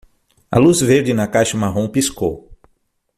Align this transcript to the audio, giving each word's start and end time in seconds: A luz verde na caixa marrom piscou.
A 0.49 0.57
luz 0.57 0.81
verde 0.81 1.13
na 1.13 1.27
caixa 1.27 1.55
marrom 1.55 1.87
piscou. 1.87 2.49